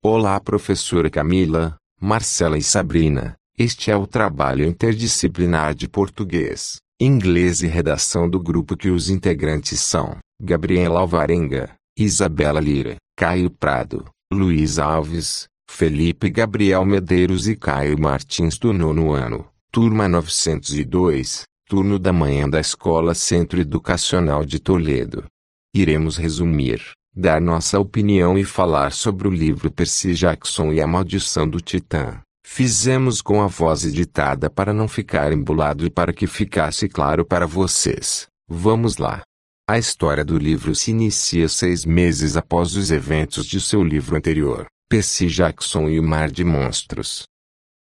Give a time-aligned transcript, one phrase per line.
[0.00, 3.34] Olá professora Camila, Marcela e Sabrina.
[3.58, 9.80] Este é o trabalho interdisciplinar de português, inglês e redação do grupo que os integrantes
[9.80, 18.56] são Gabriela Alvarenga, Isabela Lira, Caio Prado, Luiz Alves, Felipe Gabriel Medeiros e Caio Martins
[18.56, 25.24] do nono ano, turma 902, turno da manhã da Escola Centro Educacional de Toledo.
[25.74, 26.80] Iremos resumir,
[27.18, 32.20] dar nossa opinião e falar sobre o livro Percy Jackson e a Maldição do Titã.
[32.46, 37.44] Fizemos com a voz editada para não ficar embolado e para que ficasse claro para
[37.44, 38.28] vocês.
[38.48, 39.22] Vamos lá.
[39.68, 44.66] A história do livro se inicia seis meses após os eventos de seu livro anterior,
[44.88, 47.24] Percy Jackson e o Mar de Monstros.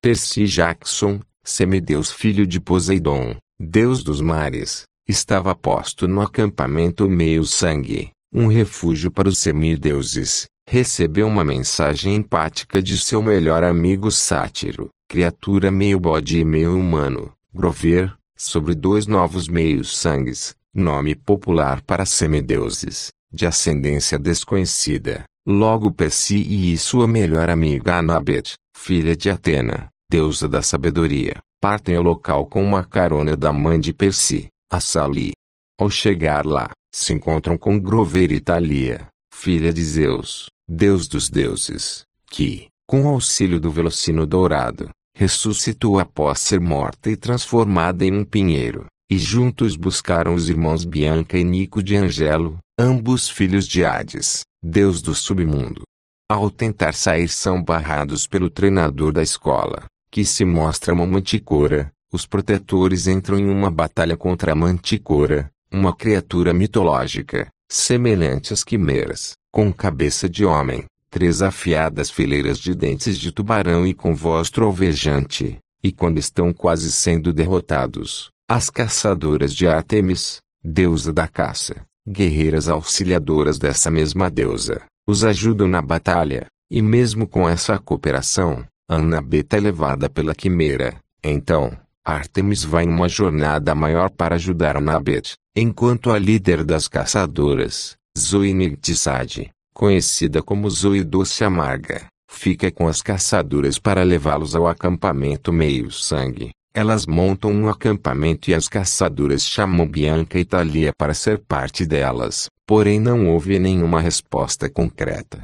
[0.00, 8.48] Percy Jackson, semideus filho de Poseidon, deus dos mares, estava posto no acampamento Meio-Sangue, um
[8.48, 15.98] refúgio para os semideuses, recebeu uma mensagem empática de seu melhor amigo Sátiro, criatura meio
[15.98, 24.18] bode e meio humano, Grover, sobre dois novos meios-sangues, nome popular para semideuses, de ascendência
[24.18, 25.24] desconhecida.
[25.48, 32.02] Logo Percy e sua melhor amiga Annabeth, filha de Atena, deusa da sabedoria, partem ao
[32.02, 35.32] local com uma carona da mãe de Percy, a Sally.
[35.78, 42.06] Ao chegar lá, se encontram com Grover e Thalia, filha de Zeus, deus dos deuses,
[42.30, 48.86] que, com auxílio do velocino dourado, ressuscitou após ser morta e transformada em um pinheiro,
[49.10, 55.02] e juntos buscaram os irmãos Bianca e Nico de Angelo, ambos filhos de Hades, deus
[55.02, 55.82] do submundo.
[56.30, 62.24] Ao tentar sair são barrados pelo treinador da escola, que se mostra uma manticora, os
[62.24, 69.72] protetores entram em uma batalha contra a manticora, uma criatura mitológica, semelhante às quimeras, com
[69.72, 75.92] cabeça de homem, três afiadas fileiras de dentes de tubarão e com voz trovejante, e
[75.92, 83.90] quando estão quase sendo derrotados, as caçadoras de Artemis, deusa da caça, guerreiras auxiliadoras dessa
[83.90, 90.34] mesma deusa, os ajudam na batalha, e mesmo com essa cooperação, Annabeta é levada pela
[90.34, 90.96] quimera.
[91.22, 97.96] Então, Artemis vai em uma jornada maior para ajudar Annabeth, enquanto a líder das caçadoras,
[98.18, 105.50] Zoe Nightside, conhecida como Zoe Doce Amarga, fica com as caçadoras para levá-los ao acampamento
[105.54, 106.50] meio-sangue.
[106.74, 112.50] Elas montam um acampamento e as caçadoras chamam Bianca e Thalia para ser parte delas,
[112.66, 115.42] porém não houve nenhuma resposta concreta.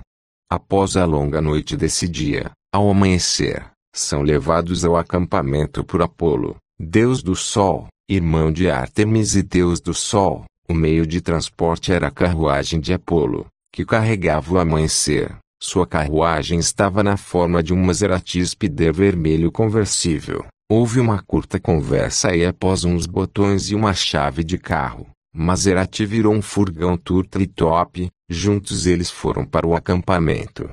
[0.51, 7.23] Após a longa noite desse dia, ao amanhecer, são levados ao acampamento por Apolo, deus
[7.23, 10.45] do sol, irmão de Ártemis e deus do sol.
[10.69, 15.37] O meio de transporte era a carruagem de Apolo, que carregava o amanhecer.
[15.61, 20.45] Sua carruagem estava na forma de um Maserati Spider vermelho conversível.
[20.71, 26.35] Houve uma curta conversa e após uns botões e uma chave de carro, Maserati virou
[26.35, 30.69] um furgão turtle top, juntos eles foram para o acampamento.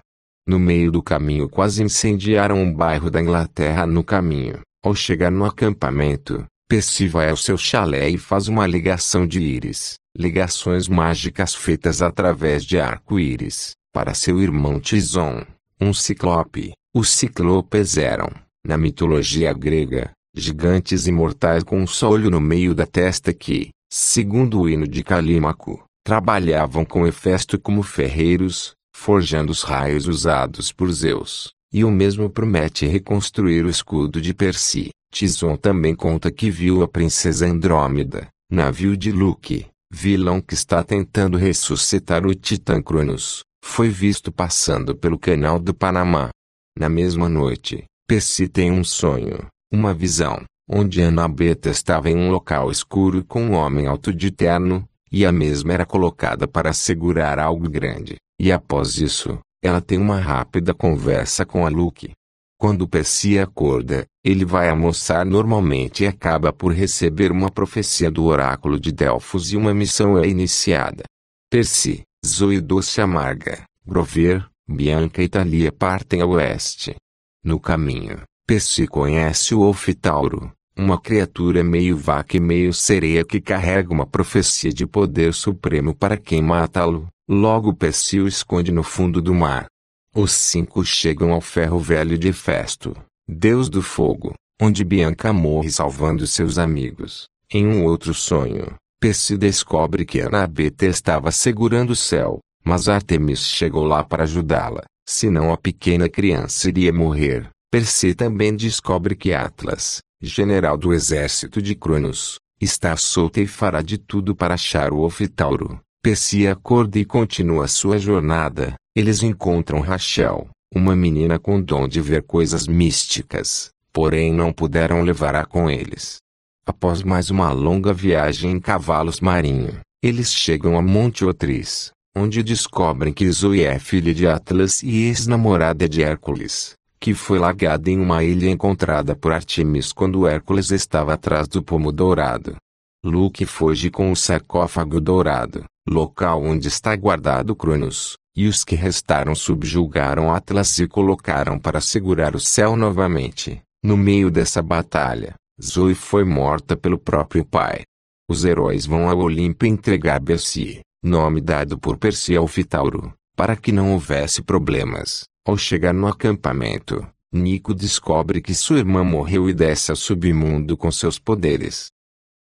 [0.45, 4.59] No meio do caminho quase incendiaram um bairro da Inglaterra no caminho.
[4.83, 9.96] Ao chegar no acampamento, Percy vai ao seu chalé e faz uma ligação de íris,
[10.16, 15.44] ligações mágicas feitas através de arco-íris, para seu irmão Tizon,
[15.81, 16.74] um ciclope.
[16.94, 18.30] Os ciclopes eram,
[18.63, 24.62] na mitologia grega, gigantes imortais com um só olho no meio da testa que, segundo
[24.62, 31.51] o hino de Calímaco, trabalhavam com Hefesto como ferreiros, forjando os raios usados por Zeus,
[31.74, 34.91] e o mesmo promete reconstruir o escudo de Percy.
[35.11, 41.37] Tison também conta que viu a princesa Andrômeda, navio de Luke, vilão que está tentando
[41.37, 46.29] ressuscitar o Titã Cronos, foi visto passando pelo canal do Panamá.
[46.77, 52.71] Na mesma noite, Percy tem um sonho, uma visão, onde Anabeta estava em um local
[52.71, 57.67] escuro com um homem alto de terno, e a mesma era colocada para segurar algo
[57.67, 58.15] grande.
[58.39, 62.12] E após isso, ela tem uma rápida conversa com a Luke.
[62.59, 68.77] Quando Percy acorda, ele vai almoçar normalmente e acaba por receber uma profecia do oráculo
[68.77, 71.03] de Delfos e uma missão é iniciada.
[71.50, 76.97] Percy, Zoe Doce Amarga, Grover, Bianca e Thalia partem a oeste.
[77.41, 83.94] No caminho, Percy conhece o Ofitauro, uma criatura meio vaca e meio sereia que carrega
[83.94, 87.07] uma profecia de poder supremo para quem matá-lo.
[87.25, 89.67] Logo Percy o esconde no fundo do mar.
[90.15, 92.95] Os cinco chegam ao ferro velho de Festo,
[93.27, 97.25] deus do fogo, onde Bianca morre salvando seus amigos.
[97.51, 103.85] Em um outro sonho, Percy descobre que Anabeta estava segurando o céu, mas Artemis chegou
[103.85, 107.47] lá para ajudá-la, senão a pequena criança iria morrer.
[107.71, 114.00] Percy também descobre que Atlas, general do exército de Cronos, está solta e fará de
[114.00, 115.79] tudo para achar o Ofitauro.
[116.01, 118.73] Percy acorda e continua sua jornada.
[119.00, 125.46] Eles encontram Rachel, uma menina com dom de ver coisas místicas, porém não puderam levá-la
[125.46, 126.18] com eles.
[126.66, 133.13] Após mais uma longa viagem em cavalos marinhos, eles chegam a Monte Otris, onde descobrem
[133.13, 138.22] que Zoe é filha de Atlas e ex-namorada de Hércules, que foi largada em uma
[138.22, 142.57] ilha encontrada por Artemis quando Hércules estava atrás do pomo dourado.
[143.01, 149.36] Luke foge com o sarcófago dourado, local onde está guardado Cronos, e os que restaram
[149.36, 153.62] subjugaram Atlas e colocaram para segurar o céu novamente.
[153.83, 157.81] No meio dessa batalha, Zoe foi morta pelo próprio pai.
[158.30, 162.00] Os heróis vão ao Olimpo entregar Bessie, nome dado por
[162.38, 165.25] ao Fitauro, para que não houvesse problemas.
[165.45, 170.89] Ao chegar no acampamento, Nico descobre que sua irmã morreu e desce ao submundo com
[170.89, 171.88] seus poderes.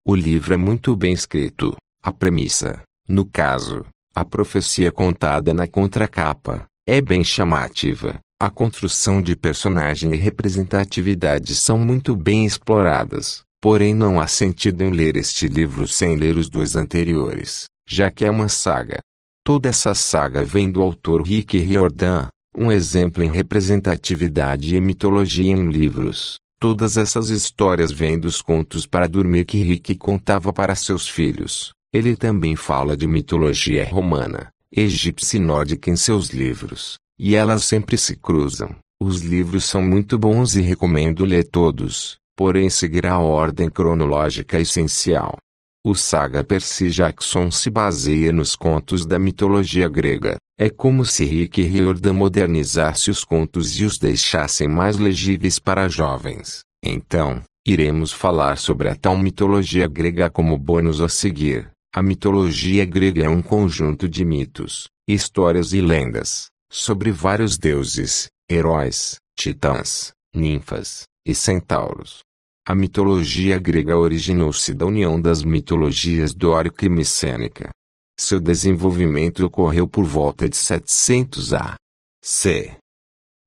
[0.04, 1.76] O livro é muito bem escrito.
[2.02, 3.86] A premissa, no caso,
[4.16, 8.18] a profecia contada na contracapa, é bem chamativa.
[8.40, 14.90] A construção de personagem e representatividade são muito bem exploradas, porém não há sentido em
[14.90, 18.98] ler este livro sem ler os dois anteriores já que é uma saga.
[19.44, 25.70] Toda essa saga vem do autor Rick Riordan, um exemplo em representatividade e mitologia em
[25.70, 26.36] livros.
[26.58, 31.70] Todas essas histórias vêm dos contos para dormir que Rick contava para seus filhos.
[31.96, 37.96] Ele também fala de mitologia romana, egípcia e nórdica em seus livros, e elas sempre
[37.96, 38.76] se cruzam.
[39.00, 45.38] Os livros são muito bons e recomendo ler todos, porém seguir a ordem cronológica essencial.
[45.82, 50.36] O saga Percy Jackson se baseia nos contos da mitologia grega.
[50.60, 56.60] É como se Rick Riordan modernizasse os contos e os deixassem mais legíveis para jovens.
[56.84, 61.74] Então, iremos falar sobre a tal mitologia grega como bônus a seguir.
[61.94, 69.16] A mitologia grega é um conjunto de mitos, histórias e lendas, sobre vários deuses, heróis,
[69.36, 72.20] titãs, ninfas e centauros.
[72.68, 77.70] A mitologia grega originou-se da união das mitologias dórica e micênica.
[78.18, 82.76] Seu desenvolvimento ocorreu por volta de 700 a.C.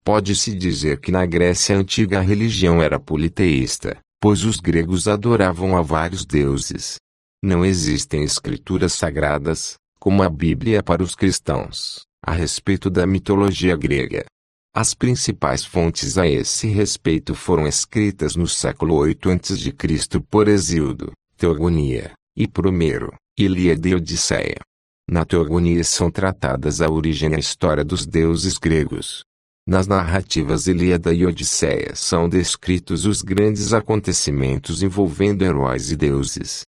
[0.06, 5.82] Pode-se dizer que na Grécia antiga a religião era politeísta, pois os gregos adoravam a
[5.82, 6.98] vários deuses.
[7.42, 14.26] Não existem escrituras sagradas, como a Bíblia para os cristãos, a respeito da mitologia grega.
[14.76, 20.20] As principais fontes a esse respeito foram escritas no século VIII a.C.
[20.30, 24.60] por Hesíodo, Teogonia, e por Homero, Ilíada e Odisseia.
[25.10, 29.24] Na Teogonia são tratadas a origem e a história dos deuses gregos.
[29.66, 36.64] Nas narrativas Ilíada e Odisseia são descritos os grandes acontecimentos envolvendo heróis e deuses.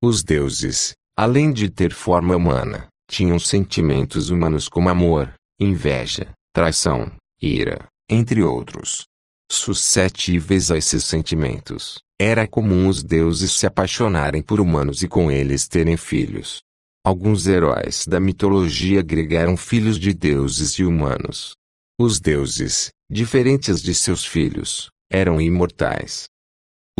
[0.00, 7.10] Os deuses, além de ter forma humana, tinham sentimentos humanos como amor, inveja, traição,
[7.42, 9.06] ira, entre outros.
[9.50, 15.66] Suscetíveis a esses sentimentos, era comum os deuses se apaixonarem por humanos e com eles
[15.66, 16.60] terem filhos.
[17.04, 21.54] Alguns heróis da mitologia grega eram filhos de deuses e humanos.
[21.98, 26.28] Os deuses, diferentes de seus filhos, eram imortais.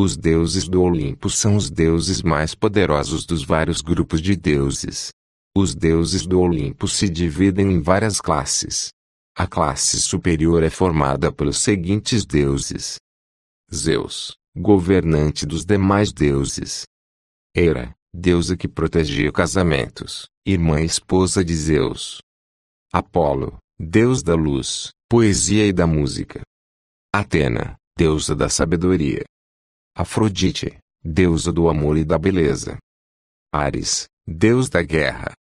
[0.01, 5.09] Os deuses do Olimpo são os deuses mais poderosos dos vários grupos de deuses.
[5.57, 8.91] Os deuses do Olimpo se dividem em várias classes.
[9.37, 12.95] A classe superior é formada pelos seguintes deuses:
[13.75, 16.85] Zeus, governante dos demais deuses.
[17.53, 22.21] Hera, deusa que protegia casamentos, irmã e esposa de Zeus.
[22.93, 26.43] Apolo, deus da luz, poesia e da música.
[27.13, 29.25] Atena, deusa da sabedoria.
[30.01, 32.79] Afrodite, deusa do amor e da beleza.
[33.53, 35.33] Ares, deus da guerra.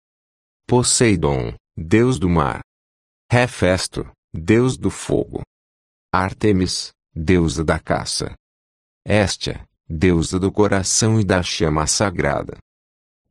[0.67, 2.61] Poseidon, deus do mar.
[3.31, 5.43] Hefesto, deus do fogo.
[6.11, 8.33] Artemis, deusa da caça.
[9.05, 12.57] Estia, deusa do coração e da chama sagrada.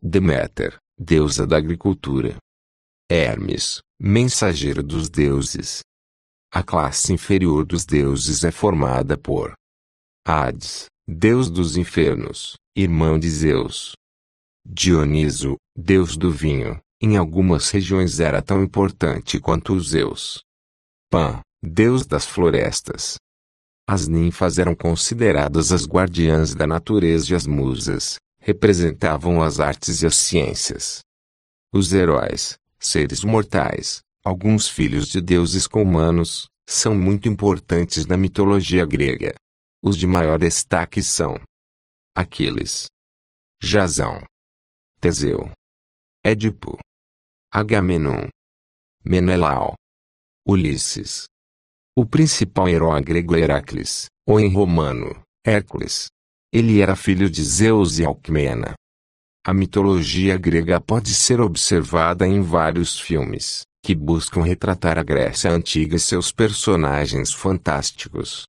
[0.00, 2.36] Deméter, deusa da agricultura.
[3.10, 5.80] Hermes, mensageiro dos deuses.
[6.52, 9.56] A classe inferior dos deuses é formada por
[10.24, 13.92] Hades, deus dos infernos, irmão de Zeus.
[14.64, 16.80] Dioniso, deus do vinho.
[17.00, 20.42] Em algumas regiões era tão importante quanto os Zeus.
[21.10, 23.16] Pan, deus das florestas.
[23.88, 30.06] As ninfas eram consideradas as guardiãs da natureza e as musas representavam as artes e
[30.06, 31.00] as ciências.
[31.72, 38.84] Os heróis, seres mortais, Alguns filhos de deuses com humanos são muito importantes na mitologia
[38.84, 39.36] grega.
[39.82, 41.36] Os de maior destaque são
[42.14, 42.86] Aquiles,
[43.62, 44.22] Jasão,
[45.00, 45.50] Teseu,
[46.24, 46.78] Édipo,
[47.52, 48.28] Agamenon,
[49.04, 49.74] Menelau,
[50.46, 51.26] Ulisses.
[51.96, 56.08] O principal herói grego é Heracles, ou em romano, Hércules.
[56.52, 58.74] Ele era filho de Zeus e Alcmena.
[59.46, 65.94] A mitologia grega pode ser observada em vários filmes, que buscam retratar a Grécia antiga
[65.94, 68.44] e seus personagens fantásticos.